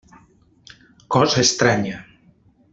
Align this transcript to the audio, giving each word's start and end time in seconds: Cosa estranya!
Cosa 1.15 1.41
estranya! 1.45 1.97